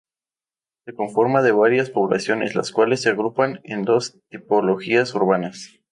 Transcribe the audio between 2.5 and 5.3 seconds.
las cuales se agrupan en dos tipologías